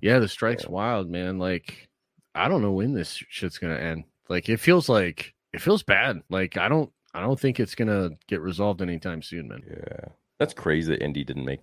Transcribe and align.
Yeah, 0.00 0.18
the 0.18 0.28
strike's 0.28 0.66
wild, 0.66 1.10
man. 1.10 1.38
Like, 1.38 1.88
I 2.34 2.48
don't 2.48 2.62
know 2.62 2.72
when 2.72 2.92
this 2.92 3.22
shit's 3.28 3.58
gonna 3.58 3.76
end. 3.76 4.04
Like, 4.28 4.48
it 4.48 4.58
feels 4.58 4.88
like 4.88 5.34
it 5.52 5.60
feels 5.60 5.82
bad. 5.82 6.22
Like, 6.30 6.56
I 6.56 6.68
don't, 6.68 6.90
I 7.14 7.20
don't 7.20 7.38
think 7.38 7.58
it's 7.58 7.74
gonna 7.74 8.10
get 8.26 8.40
resolved 8.40 8.82
anytime 8.82 9.22
soon, 9.22 9.48
man. 9.48 9.62
Yeah, 9.68 10.08
that's 10.38 10.54
crazy 10.54 10.92
that 10.92 11.02
Indy 11.02 11.24
didn't 11.24 11.44
make 11.44 11.60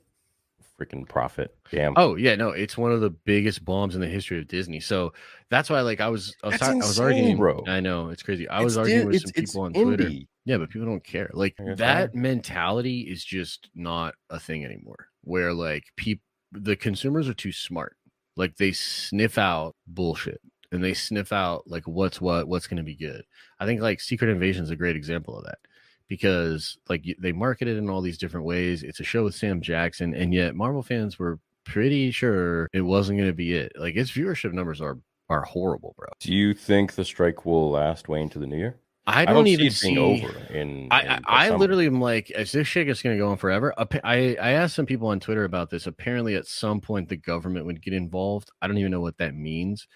freaking 0.79 1.07
profit. 1.07 1.55
Damn. 1.71 1.93
Oh 1.95 2.15
yeah, 2.15 2.35
no, 2.35 2.49
it's 2.49 2.77
one 2.77 2.91
of 2.91 3.01
the 3.01 3.09
biggest 3.09 3.63
bombs 3.63 3.95
in 3.95 4.01
the 4.01 4.07
history 4.07 4.39
of 4.39 4.47
Disney. 4.47 4.79
So 4.79 5.13
that's 5.49 5.69
why, 5.69 5.81
like, 5.81 6.01
I 6.01 6.09
was, 6.09 6.35
I 6.43 6.47
was, 6.47 6.59
That's 6.59 6.69
I 6.69 6.75
was 6.75 6.99
arguing, 6.99 7.37
bro. 7.37 7.63
I 7.67 7.79
know 7.79 8.09
it's 8.09 8.23
crazy. 8.23 8.47
I 8.49 8.63
was 8.63 8.77
arguing 8.77 9.07
with 9.07 9.15
it's- 9.15 9.31
some 9.33 9.43
it's 9.43 9.51
people 9.51 9.61
on 9.63 9.73
Twitter. 9.73 10.11
Yeah, 10.47 10.57
but 10.57 10.69
people 10.69 10.85
don't 10.87 11.03
care. 11.03 11.31
Like 11.33 11.55
that 11.77 12.11
fine. 12.11 12.21
mentality 12.21 13.01
is 13.01 13.25
just 13.25 13.69
not 13.73 14.13
a 14.29 14.39
thing 14.39 14.63
anymore. 14.63 15.07
Where 15.23 15.53
like 15.53 15.85
people, 15.95 16.23
the 16.51 16.75
consumers 16.75 17.27
are 17.27 17.33
too 17.33 17.51
smart. 17.51 17.97
Like 18.35 18.57
they 18.57 18.71
sniff 18.71 19.37
out 19.37 19.75
bullshit 19.87 20.41
and 20.71 20.83
they 20.83 20.93
sniff 20.93 21.31
out 21.31 21.63
like 21.67 21.87
what's 21.87 22.19
what, 22.19 22.47
what's 22.47 22.67
going 22.67 22.77
to 22.77 22.83
be 22.83 22.95
good. 22.95 23.23
I 23.59 23.65
think 23.65 23.81
like 23.81 24.01
Secret 24.01 24.29
Invasion 24.29 24.63
is 24.63 24.69
a 24.71 24.75
great 24.75 24.95
example 24.95 25.37
of 25.37 25.45
that 25.45 25.59
because 26.07 26.77
like 26.89 27.05
they 27.19 27.31
market 27.31 27.67
it 27.67 27.77
in 27.77 27.89
all 27.89 28.01
these 28.01 28.17
different 28.17 28.45
ways. 28.45 28.83
It's 28.83 28.99
a 28.99 29.03
show 29.03 29.23
with 29.23 29.35
Sam 29.35 29.61
Jackson, 29.61 30.13
and 30.13 30.33
yet 30.33 30.55
Marvel 30.55 30.83
fans 30.83 31.17
were 31.17 31.39
pretty 31.63 32.11
sure 32.11 32.69
it 32.73 32.81
wasn't 32.81 33.17
going 33.17 33.29
to 33.29 33.35
be 33.35 33.53
it. 33.53 33.73
Like 33.75 33.95
its 33.95 34.11
viewership 34.11 34.53
numbers 34.53 34.81
are 34.81 34.99
are 35.29 35.41
horrible, 35.41 35.95
bro. 35.97 36.07
Do 36.19 36.33
you 36.33 36.53
think 36.53 36.93
the 36.93 37.05
strike 37.05 37.45
will 37.45 37.71
last 37.71 38.07
way 38.07 38.21
into 38.21 38.39
the 38.39 38.47
new 38.47 38.57
year? 38.57 38.79
I 39.07 39.25
don't, 39.25 39.47
even 39.47 39.69
see 39.69 39.93
being 39.93 40.23
over 40.23 40.37
in. 40.53 40.87
I, 40.89 41.01
in 41.01 41.09
I, 41.25 41.47
I 41.47 41.49
literally 41.55 41.85
am 41.85 42.01
like, 42.01 42.31
is 42.31 42.51
this 42.51 42.67
shit 42.67 42.87
just 42.87 43.03
going 43.03 43.15
to 43.15 43.21
go 43.21 43.29
on 43.29 43.37
forever? 43.37 43.73
I, 43.77 44.35
I 44.41 44.51
asked 44.51 44.75
some 44.75 44.87
people 44.87 45.09
on 45.09 45.19
Twitter 45.19 45.43
about 45.43 45.69
this. 45.69 45.85
Apparently, 45.85 46.35
at 46.35 46.47
some 46.47 46.81
point, 46.81 47.09
the 47.09 47.15
government 47.15 47.65
would 47.67 47.81
get 47.81 47.93
involved. 47.93 48.51
I 48.61 48.67
don't 48.67 48.77
even 48.77 48.91
know 48.91 49.01
what 49.01 49.17
that 49.19 49.35
means, 49.35 49.87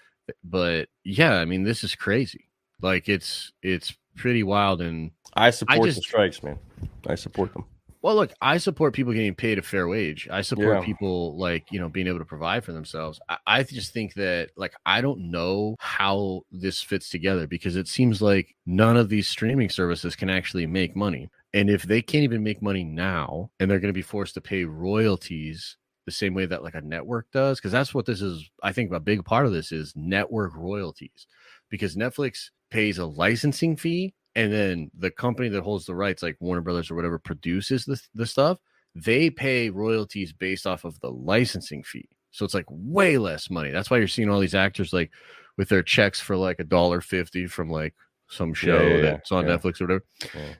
but 0.44 0.88
yeah, 1.02 1.34
I 1.34 1.44
mean, 1.44 1.64
this 1.64 1.82
is 1.82 1.94
crazy. 1.94 2.48
Like, 2.80 3.08
it's 3.08 3.52
it's 3.62 3.96
pretty 4.16 4.44
wild. 4.44 4.80
And 4.80 5.10
I 5.34 5.50
support 5.50 5.82
just- 5.84 5.98
the 5.98 6.02
strikes, 6.02 6.42
man. 6.42 6.58
I 7.06 7.16
support 7.16 7.52
them. 7.52 7.64
Well, 8.02 8.14
look, 8.16 8.32
I 8.40 8.58
support 8.58 8.94
people 8.94 9.12
getting 9.12 9.34
paid 9.34 9.58
a 9.58 9.62
fair 9.62 9.86
wage. 9.86 10.28
I 10.30 10.40
support 10.42 10.78
Yeah. 10.80 10.84
people 10.84 11.36
like 11.38 11.66
you 11.70 11.78
know 11.80 11.88
being 11.88 12.06
able 12.06 12.18
to 12.20 12.24
provide 12.24 12.64
for 12.64 12.72
themselves. 12.72 13.20
I, 13.28 13.36
I 13.46 13.62
just 13.62 13.92
think 13.92 14.14
that 14.14 14.50
like 14.56 14.72
I 14.86 15.00
don't 15.00 15.30
know 15.30 15.76
how 15.78 16.42
this 16.50 16.82
fits 16.82 17.10
together 17.10 17.46
because 17.46 17.76
it 17.76 17.88
seems 17.88 18.22
like 18.22 18.54
none 18.66 18.96
of 18.96 19.08
these 19.08 19.28
streaming 19.28 19.68
services 19.70 20.16
can 20.16 20.30
actually 20.30 20.66
make 20.66 20.96
money. 20.96 21.28
And 21.52 21.68
if 21.68 21.82
they 21.82 22.00
can't 22.00 22.24
even 22.24 22.44
make 22.44 22.62
money 22.62 22.84
now, 22.84 23.50
and 23.58 23.70
they're 23.70 23.80
going 23.80 23.92
to 23.92 23.98
be 23.98 24.02
forced 24.02 24.34
to 24.34 24.40
pay 24.40 24.64
royalties 24.64 25.76
the 26.06 26.12
same 26.12 26.32
way 26.32 26.46
that 26.46 26.62
like 26.62 26.74
a 26.74 26.80
network 26.80 27.26
does, 27.32 27.58
because 27.58 27.72
that's 27.72 27.92
what 27.92 28.06
this 28.06 28.20
is. 28.22 28.48
I 28.62 28.72
think 28.72 28.92
a 28.92 29.00
big 29.00 29.24
part 29.24 29.46
of 29.46 29.52
this 29.52 29.72
is 29.72 29.92
network 29.96 30.54
royalties, 30.56 31.26
because 31.68 31.96
Netflix 31.96 32.50
pays 32.70 32.98
a 32.98 33.04
licensing 33.06 33.76
fee 33.76 34.14
and 34.36 34.52
then 34.52 34.90
the 34.96 35.10
company 35.10 35.48
that 35.48 35.62
holds 35.62 35.86
the 35.86 35.94
rights 35.94 36.22
like 36.22 36.36
warner 36.40 36.60
brothers 36.60 36.90
or 36.90 36.94
whatever 36.94 37.18
produces 37.18 37.84
the, 37.84 38.00
the 38.14 38.26
stuff 38.26 38.58
they 38.94 39.30
pay 39.30 39.70
royalties 39.70 40.32
based 40.32 40.66
off 40.66 40.84
of 40.84 40.98
the 41.00 41.10
licensing 41.10 41.82
fee. 41.82 42.08
So 42.32 42.44
it's 42.44 42.54
like 42.54 42.66
way 42.68 43.18
less 43.18 43.50
money. 43.50 43.70
That's 43.70 43.90
why 43.90 43.98
you're 43.98 44.08
seeing 44.08 44.30
all 44.30 44.40
these 44.40 44.54
actors 44.54 44.92
like 44.92 45.10
with 45.56 45.68
their 45.68 45.82
checks 45.82 46.20
for 46.20 46.36
like 46.36 46.60
a 46.60 46.64
dollar 46.64 47.00
fifty 47.00 47.46
from 47.46 47.70
like 47.70 47.94
some 48.28 48.54
show 48.54 48.80
yeah, 48.80 48.94
yeah, 48.94 49.02
that's 49.02 49.32
on 49.32 49.46
yeah. 49.46 49.56
netflix 49.56 49.80
or 49.80 49.86
whatever. 49.86 50.04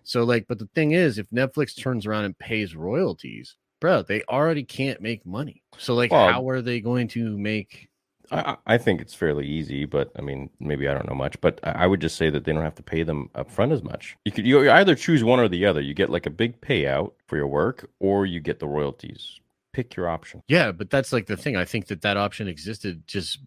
So 0.03 0.25
like 0.25 0.47
but 0.49 0.59
the 0.59 0.69
thing 0.75 0.93
is 0.93 1.19
if 1.19 1.31
netflix 1.31 1.81
turns 1.81 2.05
around 2.07 2.25
and 2.25 2.37
pays 2.39 2.75
royalties 2.75 3.55
bro 3.81 4.03
they 4.03 4.23
already 4.25 4.65
can't 4.65 5.01
make 5.01 5.25
money. 5.25 5.63
So 5.79 5.95
like 5.95 6.11
Well- 6.11 6.33
how 6.33 6.49
are 6.49 6.63
they 6.63 6.81
going 6.81 7.07
to 7.09 7.39
make 7.39 7.89
I, 8.31 8.57
I 8.67 8.79
think 8.79 9.01
it's 9.01 9.15
fairly 9.15 9.47
easy, 9.47 9.85
but 9.85 10.11
I 10.17 10.23
mean, 10.23 10.51
maybe 10.61 10.89
I 10.89 10.95
don't 10.95 11.09
know 11.09 11.15
much, 11.15 11.41
but 11.41 11.59
I 11.65 11.71
I 11.71 11.87
would 11.87 12.01
just 12.01 12.17
say 12.17 12.31
that 12.31 12.45
they 12.45 12.53
don't 12.53 12.63
have 12.63 12.75
to 12.77 12.83
pay 12.83 13.03
them 13.03 13.31
up 13.35 13.51
front 13.51 13.73
as 13.73 13.83
much. 13.83 14.17
You 14.25 14.33
could 14.33 14.47
you 14.47 14.71
either 14.71 14.95
choose 14.95 15.25
one 15.25 15.41
or 15.41 15.49
the 15.49 15.67
other. 15.67 15.81
You 15.81 15.95
get 15.95 16.11
like 16.11 16.27
a 16.27 16.31
big 16.31 16.61
payout 16.61 17.13
for 17.27 17.37
your 17.37 17.49
work, 17.49 17.91
or 17.99 18.27
you 18.27 18.41
get 18.41 18.61
the 18.61 18.69
royalties. 18.69 19.41
Pick 19.73 19.97
your 19.97 20.09
option. 20.09 20.43
Yeah, 20.49 20.73
but 20.73 20.91
that's 20.91 21.13
like 21.13 21.27
the 21.27 21.37
thing. 21.37 21.57
I 21.57 21.65
think 21.65 21.87
that 21.87 22.03
that 22.03 22.17
option 22.17 22.49
existed 22.49 23.07
just 23.07 23.39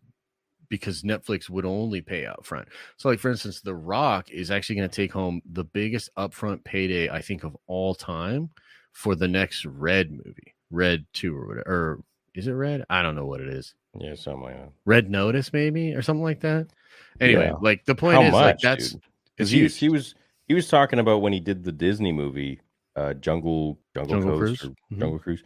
because 0.69 1.03
Netflix 1.03 1.50
would 1.50 1.65
only 1.65 2.01
pay 2.01 2.25
out 2.25 2.45
front. 2.45 2.67
So, 2.97 3.09
like 3.09 3.19
for 3.19 3.29
instance, 3.29 3.61
The 3.61 3.75
Rock 3.75 4.31
is 4.31 4.50
actually 4.50 4.77
going 4.77 4.89
to 4.89 4.95
take 4.95 5.11
home 5.11 5.41
the 5.45 5.63
biggest 5.63 6.09
upfront 6.17 6.63
payday 6.63 7.09
I 7.09 7.21
think 7.21 7.44
of 7.44 7.55
all 7.67 7.94
time 7.94 8.50
for 8.91 9.15
the 9.15 9.27
next 9.27 9.65
Red 9.65 10.11
movie, 10.11 10.55
Red 10.71 11.05
Two 11.13 11.38
or 11.38 11.47
whatever. 11.47 11.69
Or 11.69 12.00
is 12.35 12.47
it 12.47 12.51
Red? 12.51 12.83
I 12.89 13.01
don't 13.01 13.16
know 13.16 13.25
what 13.25 13.41
it 13.41 13.49
is. 13.49 13.73
Yeah, 13.99 14.16
something 14.16 14.41
like 14.44 14.55
that. 14.55 14.71
Red 14.85 15.09
Notice 15.09 15.53
maybe 15.53 15.94
or 15.94 16.01
something 16.01 16.23
like 16.23 16.41
that. 16.41 16.67
Anyway, 17.19 17.45
Yeah. 17.47 17.53
like 17.61 17.85
the 17.85 17.95
point 17.95 18.16
How 18.17 18.23
is 18.23 18.33
like 18.33 18.59
that's? 18.59 18.95
Because 19.38 19.49
he, 19.51 19.67
he 19.67 19.89
was 19.89 20.16
he 20.47 20.53
was 20.53 20.67
talking 20.67 20.99
about 20.99 21.21
when 21.21 21.33
he 21.33 21.39
did 21.39 21.63
the 21.63 21.71
Disney 21.71 22.11
movie, 22.11 22.59
uh, 22.95 23.13
Jungle 23.13 23.79
Jungle, 23.95 24.13
Jungle 24.19 24.39
Coast 24.39 24.61
Cruise? 24.61 24.73
Mhm. 24.91 24.99
Jungle 24.99 25.19
Cruise, 25.19 25.44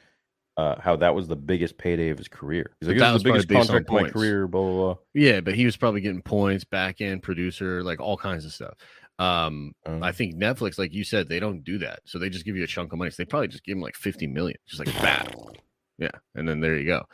uh, 0.58 0.80
how 0.80 0.96
that 0.98 1.14
was 1.14 1.28
the 1.28 1.36
biggest 1.36 1.78
payday 1.78 2.10
of 2.10 2.18
his 2.18 2.28
career. 2.28 2.72
He's 2.80 2.90
like, 2.90 2.98
that 3.00 3.14
was 3.14 3.24
the 3.24 3.32
biggest 3.32 3.50
contract 3.50 3.88
of 3.90 3.94
my 3.94 4.10
career. 4.10 4.48
Blah 4.48 4.62
blah 4.62 4.72
blah. 4.94 4.96
Yeah, 5.14 5.42
but 5.42 5.56
he 5.56 5.66
was 5.66 5.76
probably 5.78 6.02
getting 6.02 6.22
points, 6.22 6.64
back 6.64 7.02
end 7.02 7.22
producer, 7.24 7.84
like 7.84 8.00
all 8.00 8.18
kinds 8.18 8.46
of 8.46 8.54
stuff. 8.54 8.74
Um, 9.20 9.74
Uh, 9.86 10.00
I 10.02 10.12
think 10.12 10.36
Netflix, 10.36 10.78
like 10.78 10.94
you 10.94 11.04
said, 11.04 11.28
they 11.28 11.40
don't 11.40 11.64
do 11.64 11.80
that. 11.80 12.00
So 12.06 12.20
they 12.20 12.30
just 12.30 12.46
give 12.46 12.56
you 12.56 12.64
a 12.64 12.68
chunk 12.68 12.94
of 12.94 13.00
money. 13.00 13.10
So 13.12 13.16
they 13.18 13.26
probably 13.26 13.48
just 13.48 13.64
give 13.64 13.76
him 13.76 13.82
like 13.82 13.96
50 13.96 14.28
million, 14.28 14.58
just 14.68 14.80
like 14.86 14.94
that. 15.02 15.34
Yeah. 15.98 16.12
And 16.36 16.48
then 16.48 16.60
there 16.60 16.78
you 16.78 16.86
go. 16.86 17.06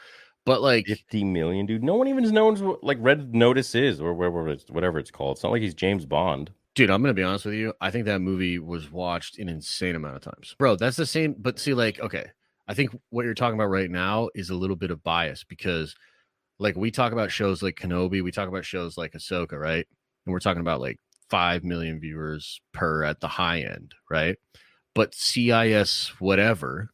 But 0.46 0.62
like, 0.62 0.86
Fifty 0.88 1.24
million, 1.24 1.66
dude. 1.66 1.84
No 1.84 1.96
one 1.96 2.08
even 2.08 2.30
knows 2.34 2.62
what 2.62 2.84
like 2.84 2.98
Red 3.00 3.34
Notice 3.34 3.76
is, 3.76 4.02
or 4.02 4.14
whatever 4.14 4.50
it's 4.50 4.70
whatever 4.70 5.00
it's 5.00 5.12
called. 5.12 5.38
It's 5.38 5.44
not 5.44 5.54
like 5.54 5.62
he's 5.62 5.74
James 5.74 6.06
Bond. 6.06 6.52
dude, 6.76 6.90
I'm 6.90 7.02
gonna 7.02 7.14
be 7.14 7.24
honest 7.24 7.46
with 7.46 7.54
you. 7.54 7.74
I 7.80 7.92
think 7.92 8.06
that 8.06 8.20
movie 8.20 8.60
was 8.60 8.92
watched 8.92 9.40
an 9.40 9.48
insane 9.48 9.96
amount 9.96 10.18
of 10.18 10.22
times. 10.22 10.56
Bro, 10.60 10.78
that's 10.78 10.98
the 10.98 11.06
same, 11.06 11.36
but 11.38 11.60
see, 11.60 11.74
like, 11.74 12.00
okay, 12.02 12.26
I 12.68 12.74
think 12.74 12.92
what 13.10 13.24
you're 13.26 13.34
talking 13.34 13.56
about 13.56 13.70
right 13.70 13.90
now 13.90 14.30
is 14.36 14.50
a 14.50 14.56
little 14.56 14.76
bit 14.76 14.92
of 14.92 15.04
bias 15.04 15.44
because 15.46 15.96
like 16.60 16.76
we 16.76 16.92
talk 16.92 17.14
about 17.14 17.32
shows 17.32 17.64
like 17.64 17.76
Kenobi, 17.76 18.22
we 18.24 18.32
talk 18.32 18.50
about 18.50 18.66
shows 18.66 18.98
like 18.98 19.14
Ahsoka, 19.14 19.54
right? 19.60 19.86
And 20.26 20.34
we're 20.34 20.40
talking 20.40 20.62
about 20.62 20.82
like 20.82 21.00
five 21.30 21.64
million 21.64 22.00
viewers 22.00 22.62
per 22.74 23.04
at 23.04 23.20
the 23.22 23.28
high 23.28 23.62
end, 23.62 23.96
right? 24.10 24.38
But 24.94 25.16
CIS 25.16 26.14
whatever 26.20 26.90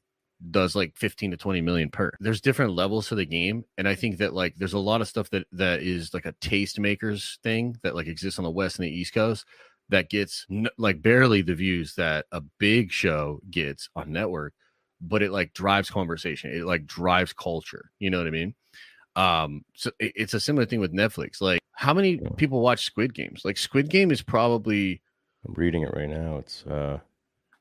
does 0.51 0.75
like 0.75 0.95
15 0.95 1.31
to 1.31 1.37
20 1.37 1.61
million 1.61 1.89
per. 1.89 2.11
There's 2.19 2.41
different 2.41 2.73
levels 2.73 3.09
to 3.09 3.15
the 3.15 3.25
game. 3.25 3.65
And 3.77 3.87
I 3.87 3.95
think 3.95 4.17
that 4.19 4.33
like 4.33 4.55
there's 4.55 4.73
a 4.73 4.79
lot 4.79 5.01
of 5.01 5.07
stuff 5.07 5.29
that 5.31 5.45
that 5.51 5.81
is 5.81 6.13
like 6.13 6.25
a 6.25 6.33
tastemakers 6.33 7.37
thing 7.43 7.75
that 7.83 7.95
like 7.95 8.07
exists 8.07 8.39
on 8.39 8.45
the 8.45 8.51
West 8.51 8.79
and 8.79 8.85
the 8.87 8.91
East 8.91 9.13
Coast 9.13 9.45
that 9.89 10.09
gets 10.09 10.45
n- 10.49 10.69
like 10.77 11.01
barely 11.01 11.41
the 11.41 11.55
views 11.55 11.95
that 11.95 12.25
a 12.31 12.41
big 12.59 12.91
show 12.91 13.39
gets 13.49 13.89
on 13.95 14.11
network, 14.13 14.53
but 15.01 15.21
it 15.21 15.31
like 15.31 15.53
drives 15.53 15.89
conversation. 15.89 16.51
It 16.53 16.63
like 16.65 16.85
drives 16.85 17.33
culture. 17.33 17.91
You 17.99 18.09
know 18.09 18.19
what 18.19 18.27
I 18.27 18.31
mean? 18.31 18.55
Um, 19.15 19.65
so 19.75 19.91
it- 19.99 20.13
it's 20.15 20.33
a 20.33 20.39
similar 20.39 20.65
thing 20.65 20.79
with 20.79 20.93
Netflix. 20.93 21.41
Like, 21.41 21.59
How 21.73 21.93
many 21.93 22.17
people 22.37 22.61
watch 22.61 22.85
Squid 22.85 23.13
Games? 23.13 23.41
Like 23.43 23.57
Squid 23.57 23.89
Game 23.89 24.11
is 24.11 24.21
probably 24.21 25.01
I'm 25.47 25.53
reading 25.55 25.83
it 25.83 25.93
right 25.95 26.09
now. 26.09 26.37
It's 26.37 26.65
uh 26.65 26.99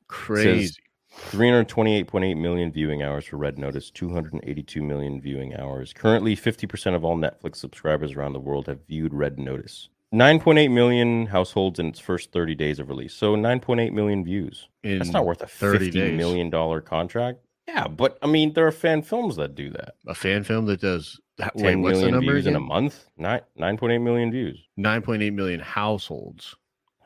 crazy. 0.07 0.81
328.8 1.13 2.37
million 2.37 2.71
viewing 2.71 3.03
hours 3.03 3.25
for 3.25 3.37
Red 3.37 3.57
Notice, 3.57 3.89
282 3.91 4.81
million 4.81 5.21
viewing 5.21 5.55
hours. 5.55 5.93
Currently, 5.93 6.35
50% 6.35 6.95
of 6.95 7.03
all 7.03 7.17
Netflix 7.17 7.57
subscribers 7.57 8.13
around 8.13 8.33
the 8.33 8.39
world 8.39 8.67
have 8.67 8.85
viewed 8.87 9.13
Red 9.13 9.37
Notice. 9.39 9.89
9.8 10.13 10.71
million 10.71 11.27
households 11.27 11.79
in 11.79 11.87
its 11.87 11.99
first 11.99 12.31
30 12.31 12.55
days 12.55 12.79
of 12.79 12.89
release. 12.89 13.13
So 13.13 13.35
9.8 13.35 13.91
million 13.93 14.23
views. 14.23 14.67
in 14.83 14.97
That's 14.97 15.11
not 15.11 15.25
worth 15.25 15.41
a 15.41 15.47
30 15.47 15.85
fifty 15.85 16.17
million 16.17 16.49
dollar 16.49 16.81
contract. 16.81 17.39
Yeah, 17.67 17.87
but 17.87 18.17
I 18.23 18.25
mean, 18.25 18.53
there 18.53 18.65
are 18.65 18.71
fan 18.71 19.03
films 19.03 19.35
that 19.35 19.53
do 19.53 19.69
that. 19.69 19.93
a 20.07 20.15
fan 20.15 20.43
film 20.43 20.65
that 20.65 20.81
does 20.81 21.19
wait, 21.53 21.73
10 21.73 21.81
what's 21.83 21.99
the 21.99 22.09
number 22.09 22.31
views 22.31 22.47
in 22.47 22.55
a 22.55 22.59
month. 22.59 23.05
Nine 23.17 23.41
nine 23.55 23.77
point 23.77 23.93
eight 23.93 23.99
million 23.99 24.31
views. 24.31 24.57
9.8 24.79 25.31
million 25.33 25.59
households. 25.59 26.55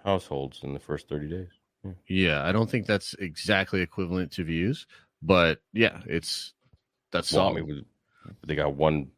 Households 0.06 0.64
in 0.64 0.74
the 0.74 0.80
first 0.80 1.10
30 1.10 1.28
days. 1.30 1.50
Yeah, 2.08 2.44
I 2.44 2.52
don't 2.52 2.70
think 2.70 2.86
that's 2.86 3.14
exactly 3.16 3.82
equivalent 3.82 4.32
to 4.34 4.44
views, 4.44 4.88
but 5.22 5.60
yeah, 5.74 6.02
it's 6.06 6.54
that's 7.12 7.32
Well, 7.32 7.50
I 7.50 7.54
mean, 7.54 7.86
they 8.46 8.56
got 8.56 8.76
one 8.76 9.12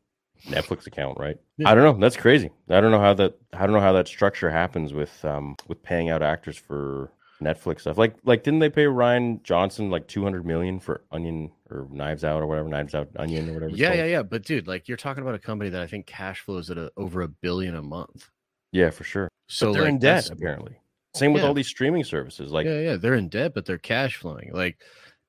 Netflix 0.48 0.88
account, 0.88 1.18
right? 1.20 1.38
Yeah. 1.58 1.70
I 1.70 1.76
don't 1.76 1.84
know. 1.84 2.00
That's 2.00 2.18
crazy. 2.18 2.52
I 2.70 2.82
don't 2.82 2.92
know 2.92 3.00
how 3.00 3.14
that. 3.16 3.38
I 3.54 3.66
don't 3.66 3.74
know 3.74 3.82
how 3.82 3.94
that 3.94 4.08
structure 4.08 4.50
happens 4.50 4.94
with 4.94 5.24
um 5.26 5.56
with 5.68 5.82
paying 5.84 6.10
out 6.10 6.22
actors 6.22 6.58
for 6.58 7.12
Netflix 7.42 7.82
stuff. 7.82 7.98
Like 7.98 8.16
like 8.24 8.44
didn't 8.44 8.60
they 8.60 8.70
pay 8.70 8.86
Rian 8.86 9.44
Johnson 9.44 9.90
like 9.90 10.08
two 10.08 10.24
hundred 10.24 10.46
million 10.46 10.80
for 10.80 11.02
Onion 11.12 11.52
or 11.70 11.88
Knives 11.92 12.24
Out 12.24 12.42
or 12.42 12.48
whatever 12.48 12.70
Knives 12.70 12.96
Out 12.96 13.10
Onion 13.16 13.50
or 13.50 13.54
whatever? 13.54 13.76
yeah, 13.76 13.88
called? 13.88 14.00
yeah, 14.00 14.06
yeah. 14.06 14.24
But 14.24 14.44
dude, 14.44 14.68
like 14.68 14.88
you're 14.88 14.98
talking 14.98 15.24
about 15.24 15.36
a 15.36 15.40
company 15.40 15.70
that 15.72 15.82
I 15.82 15.88
think 15.88 16.06
cash 16.06 16.42
flows 16.42 16.70
at 16.70 16.78
a, 16.78 16.92
over 16.98 17.22
a 17.22 17.28
billion 17.28 17.76
a 17.76 17.82
month. 17.82 18.30
yeah, 18.72 18.90
for 18.90 19.04
sure. 19.04 19.30
So 19.48 19.68
but 19.68 19.74
they're 19.74 19.82
like, 19.84 19.90
in 19.90 20.00
debt 20.00 20.30
apparently. 20.30 20.78
Same 21.16 21.34
with 21.34 21.42
Yeah. 21.42 21.48
all 21.48 21.54
these 21.54 21.68
streaming 21.68 22.04
services. 22.04 22.52
Like 22.52 22.66
yeah, 22.66 22.80
yeah, 22.80 22.96
they're 22.98 23.14
in 23.16 23.30
debt, 23.30 23.54
but 23.54 23.66
they're 23.66 23.78
cash 23.78 24.18
flowing. 24.18 24.52
Like, 24.54 24.78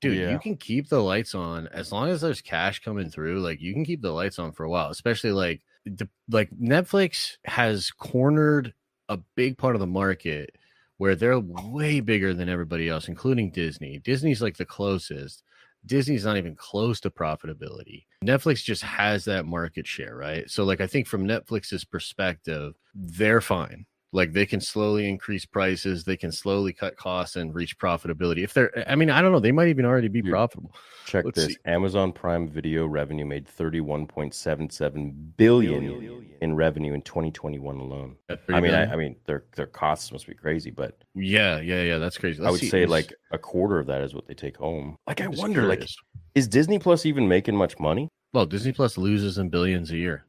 dude, 0.01 0.19
Yeah. 0.19 0.31
you 0.31 0.39
can 0.39 0.57
keep 0.57 0.89
the 0.89 1.03
lights 1.03 1.35
on 1.35 1.69
as 1.69 1.93
long 1.93 2.09
as 2.09 2.21
there's 2.21 2.41
cash 2.43 2.81
coming 2.81 3.09
through. 3.09 3.41
Like, 3.41 3.61
you 3.61 3.73
can 3.73 3.85
keep 3.85 4.03
the 4.03 4.13
lights 4.13 4.39
on 4.39 4.53
for 4.53 4.65
a 4.65 4.71
while. 4.71 4.91
Especially 4.91 5.33
like, 5.33 5.63
the, 5.85 6.09
like 6.29 6.51
Netflix 6.51 7.37
has 7.45 7.91
cornered 7.93 8.75
a 9.09 9.19
big 9.37 9.57
part 9.57 9.77
of 9.77 9.81
the 9.81 9.87
market 9.87 10.57
where 10.99 11.15
they're 11.15 11.39
way 11.39 12.01
bigger 12.01 12.35
than 12.35 12.49
everybody 12.49 12.89
else, 12.89 13.07
including 13.07 13.51
Disney. 13.51 13.99
Disney's 14.01 14.43
like 14.43 14.57
the 14.57 14.65
closest. 14.65 15.45
Disney's 15.85 16.25
not 16.25 16.37
even 16.37 16.57
close 16.57 16.99
to 17.01 17.11
profitability. 17.11 18.07
Netflix 18.25 18.65
just 18.65 18.83
has 18.83 19.25
that 19.27 19.47
market 19.47 19.87
share, 19.87 20.17
right? 20.17 20.51
So, 20.51 20.65
like, 20.65 20.81
I 20.81 20.89
think 20.89 21.07
from 21.07 21.29
Netflix's 21.29 21.85
perspective, 21.85 22.75
they're 22.93 23.41
fine. 23.41 23.87
Like 24.17 24.33
they 24.33 24.47
can 24.47 24.61
slowly 24.63 25.07
increase 25.09 25.45
prices, 25.45 26.03
they 26.05 26.17
can 26.17 26.33
slowly 26.33 26.73
cut 26.73 26.97
costs 26.97 27.37
and 27.37 27.55
reach 27.55 27.79
profitability. 27.79 28.43
If 28.43 28.55
they're, 28.55 28.73
I 28.91 28.97
mean, 28.97 29.11
I 29.11 29.21
don't 29.21 29.31
know, 29.31 29.41
they 29.41 29.53
might 29.53 29.69
even 29.69 29.85
already 29.85 30.09
be 30.09 30.23
Dude, 30.23 30.31
profitable. 30.33 30.75
check 31.05 31.27
let's 31.27 31.37
this. 31.37 31.49
see. 31.49 31.57
Amazon 31.67 32.13
Prime 32.13 32.49
Video 32.49 32.87
revenue 32.87 33.27
made 33.27 33.47
thirty 33.47 33.83
one 33.83 34.07
point 34.07 34.33
seven 34.35 34.71
seven 34.71 35.35
billion 35.37 36.29
in 36.41 36.57
revenue 36.57 36.95
in 36.95 37.03
twenty 37.03 37.31
twenty 37.31 37.59
one 37.59 37.77
alone. 37.77 38.17
I 38.49 38.59
mean, 38.59 38.73
I, 38.73 38.93
I 38.93 38.97
mean, 38.97 39.17
their 39.27 39.45
their 39.55 39.67
costs 39.67 40.11
must 40.13 40.27
be 40.27 40.33
crazy, 40.35 40.71
but 40.71 40.97
yeah, 41.15 41.61
yeah, 41.61 41.83
yeah, 41.83 41.99
that's 41.99 42.17
crazy. 42.17 42.41
I 42.41 42.45
Let's 42.45 42.53
would 42.53 42.61
see, 42.63 42.71
say 42.71 42.83
is- 42.85 42.91
like 42.91 43.13
a 43.33 43.39
quarter 43.39 43.79
of 43.79 43.87
that 43.89 44.01
is 44.01 44.15
what 44.15 44.27
they 44.27 44.35
take 44.35 44.57
home. 44.57 44.97
Like, 45.07 45.21
I 45.21 45.25
I'm 45.27 45.33
just 45.33 45.43
wonder, 45.43 45.69
like, 45.69 45.87
is 46.35 46.49
Disney 46.49 46.79
Plus 46.79 47.05
even 47.05 47.29
making 47.29 47.55
much 47.55 47.79
money? 47.79 48.09
well, 48.33 48.47
Disney 48.47 48.73
Plus 48.73 48.97
loses 48.97 49.37
in 49.37 49.51
billions 49.51 49.91
a 49.91 49.97
year. 49.99 50.25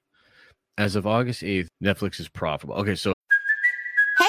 As 0.78 0.96
of 0.98 1.08
August 1.08 1.42
8th, 1.42 1.68
Netflix 1.82 2.20
is 2.20 2.28
profitable. 2.30 2.76
Okay, 2.76 2.96
so 2.96 3.10
Hey, 3.10 3.14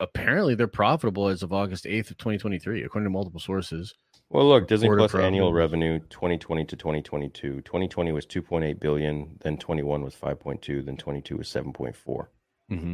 Apparently 0.00 0.54
they're 0.54 0.66
profitable 0.66 1.28
as 1.28 1.42
of 1.42 1.52
August 1.52 1.84
8th 1.84 2.10
of 2.10 2.18
2023, 2.18 2.82
according 2.82 3.06
to 3.06 3.10
multiple 3.10 3.40
sources. 3.40 3.94
Well, 4.30 4.48
look, 4.48 4.66
Disney 4.66 4.88
Plus 4.88 5.14
annual 5.14 5.52
revenue 5.52 6.00
2020 6.10 6.64
to 6.64 6.76
2022. 6.76 7.60
2020 7.62 8.12
was 8.12 8.26
2.8 8.26 8.80
billion, 8.80 9.36
then 9.40 9.56
21 9.56 10.02
was 10.02 10.14
5.2, 10.14 10.84
then 10.84 10.96
22 10.96 11.36
was 11.36 11.48
7.4. 11.48 12.26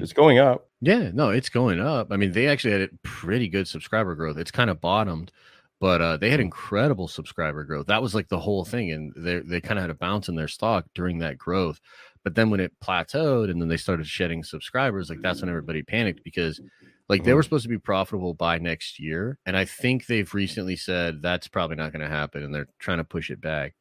It's 0.03 0.13
going 0.13 0.39
up. 0.39 0.69
Yeah, 0.83 1.11
no, 1.15 1.31
it's 1.31 1.49
going 1.49 1.81
up. 1.81 2.09
I 2.13 2.17
mean, 2.17 2.33
they 2.33 2.47
actually 2.49 2.73
had 2.73 2.83
a 2.83 2.89
pretty 3.03 3.49
good 3.49 3.67
subscriber 3.67 4.15
growth. 4.15 4.37
It's 4.37 4.51
kind 4.51 4.69
of 4.69 4.83
bottomed, 4.83 5.33
but 5.81 6.03
uh, 6.03 6.17
they 6.19 6.29
had 6.29 6.41
incredible 6.41 7.09
subscriber 7.09 7.65
growth. 7.65 7.87
That 7.87 8.03
was 8.03 8.15
like 8.15 8.29
the 8.29 8.39
whole 8.39 8.67
thing, 8.67 8.91
and 8.93 9.13
they 9.17 9.39
they 9.39 9.61
kind 9.63 9.79
of 9.79 9.83
had 9.83 9.91
a 9.91 9.95
bounce 9.95 10.29
in 10.29 10.35
their 10.35 10.49
stock 10.49 10.85
during 10.95 11.19
that 11.19 11.39
growth. 11.39 11.81
But 12.23 12.35
then 12.35 12.51
when 12.51 12.61
it 12.61 12.79
plateaued, 12.81 13.51
and 13.51 13.61
then 13.61 13.69
they 13.69 13.79
started 13.79 14.07
shedding 14.07 14.45
subscribers, 14.45 15.09
like 15.09 15.23
that's 15.23 15.41
when 15.41 15.49
everybody 15.49 15.83
panicked 15.83 16.23
because, 16.23 16.61
like, 17.09 17.25
they 17.25 17.35
were 17.35 17.43
supposed 17.43 17.65
to 17.65 17.69
be 17.69 17.79
profitable 17.79 18.35
by 18.35 18.59
next 18.59 18.99
year, 18.99 19.39
and 19.47 19.57
I 19.57 19.65
think 19.65 20.07
they've 20.07 20.33
recently 20.33 20.77
said 20.77 21.23
that's 21.23 21.49
probably 21.49 21.77
not 21.77 21.93
going 21.93 22.03
to 22.03 22.09
happen, 22.09 22.43
and 22.43 22.55
they're 22.55 22.69
trying 22.79 22.99
to 22.99 23.05
push 23.05 23.31
it 23.31 23.41
back. 23.41 23.75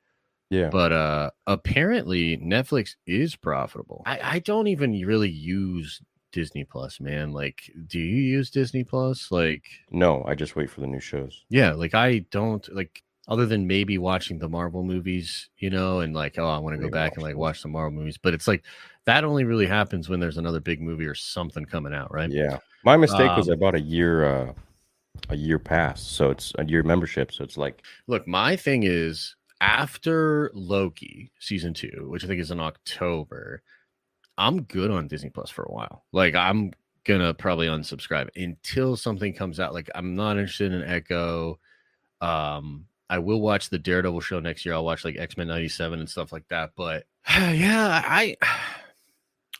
Yeah. 0.50 0.68
But 0.70 0.92
uh 0.92 1.30
apparently 1.48 2.38
Netflix 2.38 2.96
is 3.08 3.38
profitable. 3.38 4.04
I, 4.06 4.20
I 4.36 4.40
don't 4.40 4.68
even 4.68 4.92
really 5.06 5.30
use 5.30 6.02
Disney 6.34 6.66
Plus, 6.66 7.00
man. 7.00 7.32
Like, 7.32 7.72
do 7.88 8.00
you 8.00 8.22
use 8.22 8.50
Disney 8.50 8.84
Plus? 8.84 9.32
Like, 9.32 9.64
No, 9.92 10.26
I 10.28 10.36
just 10.36 10.58
wait 10.58 10.70
for 10.70 10.82
the 10.82 10.88
new 10.88 11.00
shows. 11.00 11.46
yeah, 11.50 11.72
like 11.72 11.94
I 11.94 12.20
don't 12.32 12.68
like 12.76 13.02
other 13.28 13.46
than 13.46 13.66
maybe 13.68 13.98
watching 13.98 14.40
the 14.40 14.50
Marvel 14.50 14.84
movies, 14.84 15.50
you 15.58 15.70
know, 15.70 16.02
and 16.02 16.14
like, 16.14 16.38
oh, 16.38 16.48
I 16.48 16.58
want 16.58 16.74
to 16.74 16.78
go 16.80 16.84
Maybe 16.84 16.92
back 16.94 17.14
and 17.14 17.24
like 17.24 17.38
watch 17.38 17.62
the 17.62 17.70
Marvel 17.70 17.98
movies. 17.98 18.18
But 18.18 18.34
it's 18.34 18.48
like 18.48 18.66
that 19.06 19.24
only 19.24 19.46
really 19.46 19.68
happens 19.68 20.10
when 20.10 20.20
there's 20.20 20.38
another 20.38 20.60
big 20.60 20.82
movie 20.82 21.06
or 21.06 21.16
something 21.16 21.64
coming 21.66 21.94
out, 21.94 22.12
right? 22.14 22.30
Yeah. 22.30 22.58
My 22.84 22.98
mistake 22.98 23.36
was 23.38 23.48
Um, 23.48 23.54
I 23.54 23.56
bought 23.58 23.76
a 23.76 23.82
year 23.82 24.26
uh 24.26 24.54
a 25.30 25.36
year 25.36 25.60
pass. 25.60 26.02
So 26.02 26.32
it's 26.32 26.54
a 26.58 26.66
year 26.66 26.84
membership. 26.84 27.32
So 27.32 27.44
it's 27.44 27.58
like 27.58 27.82
Look, 28.08 28.28
my 28.28 28.56
thing 28.56 28.84
is 28.84 29.36
after 29.60 30.52
Loki 30.54 31.32
season 31.40 31.74
two, 31.74 32.08
which 32.10 32.24
I 32.24 32.28
think 32.28 32.42
is 32.42 32.52
in 32.52 32.60
October, 32.60 33.62
I'm 34.38 34.64
good 34.64 34.92
on 34.92 35.08
Disney 35.08 35.30
Plus 35.30 35.50
for 35.50 35.64
a 35.64 35.72
while. 35.72 36.06
Like 36.12 36.36
I'm 36.36 36.72
gonna 37.04 37.34
probably 37.34 37.68
unsubscribe 37.68 38.30
until 38.36 38.96
something 38.96 39.34
comes 39.34 39.60
out. 39.60 39.74
Like 39.74 39.90
I'm 39.96 40.16
not 40.16 40.38
interested 40.38 40.72
in 40.72 40.84
Echo. 40.84 41.60
Um, 42.22 42.86
I 43.10 43.20
will 43.20 43.42
watch 43.42 43.70
the 43.70 43.80
Daredevil 43.80 44.22
show 44.22 44.40
next 44.40 44.66
year. 44.66 44.74
I'll 44.74 44.86
watch 44.86 45.04
like 45.04 45.18
X 45.18 45.38
Men 45.38 45.48
'97 45.48 46.00
and 46.00 46.10
stuff 46.10 46.32
like 46.32 46.48
that. 46.48 46.72
But 46.76 47.06
yeah, 47.30 48.02
I 48.06 48.38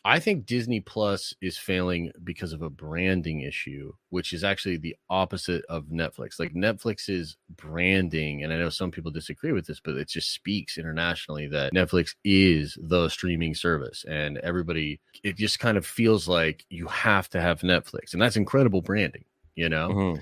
I 0.04 0.18
think 0.18 0.46
Disney 0.46 0.80
Plus 0.80 1.32
is 1.40 1.56
failing 1.56 2.10
because 2.24 2.52
of 2.52 2.60
a 2.62 2.68
branding 2.70 3.42
issue, 3.42 3.92
which 4.10 4.32
is 4.32 4.42
actually 4.42 4.76
the 4.78 4.96
opposite 5.08 5.64
of 5.68 5.84
Netflix. 5.86 6.40
Like 6.40 6.54
Netflix's 6.54 7.36
branding, 7.56 8.42
and 8.42 8.52
I 8.52 8.56
know 8.58 8.68
some 8.68 8.90
people 8.90 9.10
disagree 9.12 9.52
with 9.52 9.66
this, 9.66 9.78
but 9.78 9.94
it 9.96 10.08
just 10.08 10.32
speaks 10.34 10.76
internationally 10.76 11.46
that 11.48 11.72
Netflix 11.72 12.14
is 12.24 12.76
the 12.82 13.08
streaming 13.08 13.54
service, 13.54 14.04
and 14.08 14.38
everybody 14.38 15.00
it 15.22 15.36
just 15.36 15.60
kind 15.60 15.76
of 15.78 15.86
feels 15.86 16.26
like 16.26 16.64
you 16.68 16.86
have 16.88 17.28
to 17.30 17.40
have 17.40 17.60
Netflix, 17.60 18.12
and 18.12 18.20
that's 18.20 18.36
incredible 18.36 18.82
branding, 18.82 19.24
you 19.54 19.68
know. 19.68 19.88
mhm. 19.88 20.20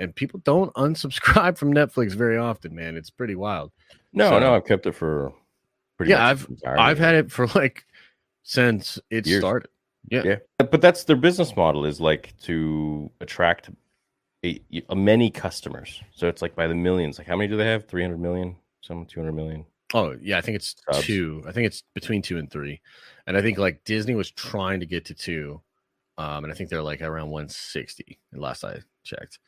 And 0.00 0.14
people 0.14 0.40
don't 0.44 0.72
unsubscribe 0.76 1.58
from 1.58 1.74
Netflix 1.74 2.12
very 2.12 2.38
often, 2.38 2.74
man. 2.74 2.96
It's 2.96 3.10
pretty 3.10 3.34
wild. 3.34 3.72
no, 4.12 4.30
So- 4.30 4.38
no, 4.38 4.54
I've 4.54 4.64
kept 4.64 4.86
it 4.86 4.92
for 4.94 5.34
pretty 5.98 6.12
Yeah, 6.12 6.24
I've 6.26 6.48
I've 6.66 6.98
had 6.98 7.14
it 7.16 7.30
for 7.32 7.46
like 7.48 7.84
since 8.48 8.98
it 9.10 9.26
Years. 9.26 9.42
started. 9.42 9.68
Yeah. 10.10 10.22
Yeah, 10.24 10.36
but 10.70 10.80
that's 10.80 11.04
their 11.04 11.16
business 11.16 11.54
model 11.54 11.84
is 11.84 12.00
like 12.00 12.32
to 12.44 13.10
attract 13.20 13.68
a, 14.42 14.58
a 14.88 14.96
many 14.96 15.30
customers. 15.30 16.02
So 16.12 16.28
it's 16.28 16.40
like 16.40 16.56
by 16.56 16.66
the 16.66 16.74
millions. 16.74 17.18
Like 17.18 17.26
how 17.26 17.36
many 17.36 17.48
do 17.48 17.58
they 17.58 17.66
have? 17.66 17.86
Three 17.86 18.02
hundred 18.02 18.20
million, 18.20 18.56
some 18.80 19.04
two 19.04 19.20
hundred 19.20 19.32
million. 19.34 19.66
Oh 19.92 20.16
yeah, 20.22 20.38
I 20.38 20.40
think 20.40 20.56
it's 20.56 20.74
Subs. 20.90 21.04
two. 21.06 21.44
I 21.46 21.52
think 21.52 21.66
it's 21.66 21.82
between 21.94 22.22
two 22.22 22.38
and 22.38 22.50
three, 22.50 22.80
and 23.26 23.36
I 23.36 23.42
think 23.42 23.58
like 23.58 23.84
Disney 23.84 24.14
was 24.14 24.30
trying 24.30 24.80
to 24.80 24.86
get 24.86 25.04
to 25.06 25.14
two, 25.14 25.60
um, 26.16 26.44
and 26.44 26.52
I 26.52 26.56
think 26.56 26.70
they're 26.70 26.82
like 26.82 27.02
around 27.02 27.28
one 27.28 27.50
sixty. 27.50 28.18
Last 28.32 28.64
I 28.64 28.80
checked, 29.04 29.40